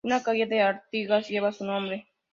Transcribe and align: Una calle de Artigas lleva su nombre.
Una 0.03 0.19
calle 0.23 0.47
de 0.47 0.61
Artigas 0.63 1.29
lleva 1.29 1.51
su 1.53 1.63
nombre. 1.63 2.07